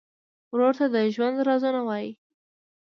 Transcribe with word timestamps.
ورور 0.53 0.73
ته 0.79 0.85
د 0.93 0.95
ژوند 1.15 1.37
رازونه 1.47 1.81
وایې. 1.87 2.11